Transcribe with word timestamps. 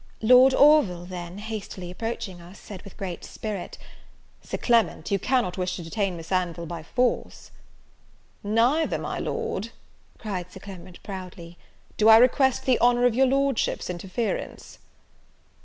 Lord 0.23 0.55
Orville 0.55 1.05
then, 1.05 1.37
hastily 1.37 1.91
approaching 1.91 2.41
us, 2.41 2.57
said, 2.59 2.81
with 2.81 2.97
great 2.97 3.23
spirit, 3.23 3.77
"Sir 4.41 4.57
Clement, 4.57 5.11
you 5.11 5.19
cannot 5.19 5.59
wish 5.59 5.75
to 5.75 5.83
detain 5.83 6.17
Miss 6.17 6.31
Anville 6.31 6.65
by 6.65 6.81
force!" 6.81 7.51
"Neither, 8.43 8.97
my 8.97 9.19
Lord," 9.19 9.69
cried 10.17 10.51
Sir 10.51 10.59
Clement, 10.59 11.03
proudly, 11.03 11.55
"do 11.97 12.09
I 12.09 12.17
request 12.17 12.65
the 12.65 12.79
honour 12.81 13.05
of 13.05 13.13
your 13.13 13.27
Lordship's 13.27 13.91
interference." 13.91 14.79